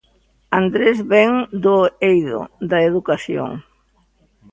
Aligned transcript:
Andrés 0.59 0.97
vén 1.11 1.33
do 1.63 1.77
eido 2.11 2.39
da 2.71 2.79
educación. 2.89 3.51